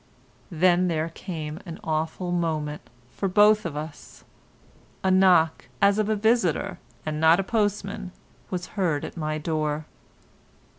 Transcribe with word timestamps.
Then 0.49 0.87
there 0.87 1.09
came 1.09 1.59
an 1.63 1.79
awful 1.83 2.31
moment 2.31 2.81
for 3.11 3.27
both 3.29 3.67
of 3.67 3.77
us. 3.77 4.23
A 5.03 5.11
knock, 5.11 5.65
as 5.79 5.99
of 5.99 6.09
a 6.09 6.15
visitor 6.15 6.79
and 7.05 7.19
not 7.19 7.39
a 7.39 7.43
postman, 7.43 8.11
was 8.49 8.65
heard 8.73 9.05
at 9.05 9.15
my 9.15 9.37
door. 9.37 9.85